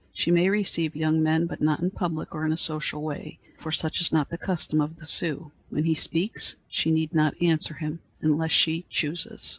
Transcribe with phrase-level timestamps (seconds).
[0.13, 3.71] She may receive young men, but not in public or in a social way, for
[3.71, 5.51] such is not the custom of the Sioux.
[5.69, 9.49] When he speaks, she need not answer him unless she chooses.